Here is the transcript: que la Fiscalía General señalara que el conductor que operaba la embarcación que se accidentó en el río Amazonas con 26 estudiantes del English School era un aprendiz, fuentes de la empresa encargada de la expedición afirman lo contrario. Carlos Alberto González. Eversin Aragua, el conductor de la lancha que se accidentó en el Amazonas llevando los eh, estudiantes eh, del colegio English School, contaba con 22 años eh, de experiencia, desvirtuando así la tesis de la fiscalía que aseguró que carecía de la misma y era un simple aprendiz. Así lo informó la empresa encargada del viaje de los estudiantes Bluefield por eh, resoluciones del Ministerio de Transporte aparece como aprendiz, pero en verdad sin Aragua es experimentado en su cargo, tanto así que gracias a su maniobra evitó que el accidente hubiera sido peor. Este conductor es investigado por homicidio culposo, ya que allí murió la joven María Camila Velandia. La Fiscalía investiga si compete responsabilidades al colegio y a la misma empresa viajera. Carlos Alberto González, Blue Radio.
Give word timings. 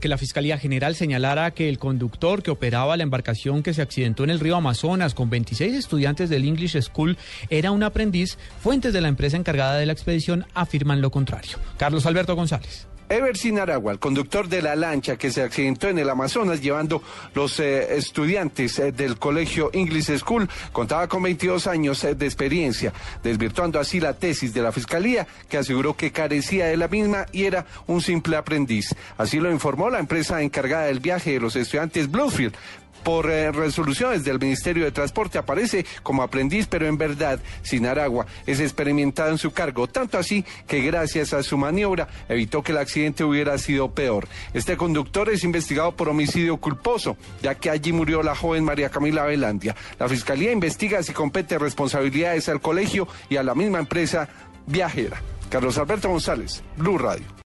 que 0.00 0.08
la 0.08 0.16
Fiscalía 0.16 0.56
General 0.56 0.94
señalara 0.94 1.50
que 1.50 1.68
el 1.68 1.78
conductor 1.78 2.42
que 2.42 2.50
operaba 2.50 2.96
la 2.96 3.02
embarcación 3.02 3.62
que 3.62 3.74
se 3.74 3.82
accidentó 3.82 4.24
en 4.24 4.30
el 4.30 4.40
río 4.40 4.56
Amazonas 4.56 5.12
con 5.12 5.28
26 5.28 5.74
estudiantes 5.74 6.30
del 6.30 6.46
English 6.46 6.80
School 6.80 7.18
era 7.50 7.70
un 7.70 7.82
aprendiz, 7.82 8.38
fuentes 8.62 8.94
de 8.94 9.02
la 9.02 9.08
empresa 9.08 9.36
encargada 9.36 9.76
de 9.76 9.84
la 9.84 9.92
expedición 9.92 10.46
afirman 10.54 11.02
lo 11.02 11.10
contrario. 11.10 11.58
Carlos 11.76 12.06
Alberto 12.06 12.34
González. 12.34 12.86
Eversin 13.08 13.58
Aragua, 13.58 13.92
el 13.92 13.98
conductor 13.98 14.48
de 14.48 14.62
la 14.62 14.76
lancha 14.76 15.16
que 15.16 15.30
se 15.30 15.42
accidentó 15.42 15.88
en 15.88 15.98
el 15.98 16.08
Amazonas 16.08 16.60
llevando 16.60 17.02
los 17.34 17.60
eh, 17.60 17.96
estudiantes 17.96 18.78
eh, 18.78 18.92
del 18.92 19.18
colegio 19.18 19.70
English 19.72 20.16
School, 20.18 20.48
contaba 20.72 21.06
con 21.08 21.22
22 21.22 21.66
años 21.66 22.02
eh, 22.04 22.14
de 22.14 22.26
experiencia, 22.26 22.92
desvirtuando 23.22 23.78
así 23.78 24.00
la 24.00 24.14
tesis 24.14 24.54
de 24.54 24.62
la 24.62 24.72
fiscalía 24.72 25.26
que 25.48 25.58
aseguró 25.58 25.96
que 25.96 26.12
carecía 26.12 26.66
de 26.66 26.76
la 26.76 26.88
misma 26.88 27.26
y 27.32 27.44
era 27.44 27.66
un 27.86 28.00
simple 28.00 28.36
aprendiz. 28.36 28.94
Así 29.18 29.38
lo 29.38 29.50
informó 29.50 29.90
la 29.90 29.98
empresa 29.98 30.42
encargada 30.42 30.86
del 30.86 31.00
viaje 31.00 31.32
de 31.32 31.40
los 31.40 31.56
estudiantes 31.56 32.10
Bluefield 32.10 32.54
por 33.04 33.30
eh, 33.30 33.52
resoluciones 33.52 34.24
del 34.24 34.40
Ministerio 34.40 34.84
de 34.84 34.90
Transporte 34.90 35.38
aparece 35.38 35.84
como 36.02 36.22
aprendiz, 36.22 36.66
pero 36.66 36.86
en 36.86 36.98
verdad 36.98 37.38
sin 37.62 37.86
Aragua 37.86 38.26
es 38.46 38.60
experimentado 38.60 39.30
en 39.30 39.38
su 39.38 39.52
cargo, 39.52 39.86
tanto 39.86 40.18
así 40.18 40.44
que 40.66 40.80
gracias 40.80 41.32
a 41.32 41.42
su 41.42 41.58
maniobra 41.58 42.08
evitó 42.28 42.62
que 42.62 42.72
el 42.72 42.78
accidente 42.78 43.22
hubiera 43.22 43.56
sido 43.58 43.90
peor. 43.92 44.26
Este 44.54 44.76
conductor 44.76 45.28
es 45.28 45.44
investigado 45.44 45.92
por 45.92 46.08
homicidio 46.08 46.56
culposo, 46.56 47.16
ya 47.42 47.54
que 47.54 47.70
allí 47.70 47.92
murió 47.92 48.22
la 48.22 48.34
joven 48.34 48.64
María 48.64 48.88
Camila 48.88 49.24
Velandia. 49.24 49.76
La 49.98 50.08
Fiscalía 50.08 50.50
investiga 50.50 51.02
si 51.02 51.12
compete 51.12 51.58
responsabilidades 51.58 52.48
al 52.48 52.60
colegio 52.60 53.06
y 53.28 53.36
a 53.36 53.42
la 53.42 53.54
misma 53.54 53.78
empresa 53.78 54.28
viajera. 54.66 55.20
Carlos 55.50 55.76
Alberto 55.78 56.08
González, 56.08 56.62
Blue 56.76 56.98
Radio. 56.98 57.34